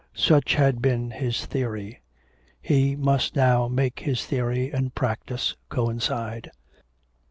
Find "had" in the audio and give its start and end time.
0.55-0.81